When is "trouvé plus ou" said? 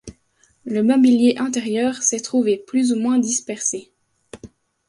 2.21-2.95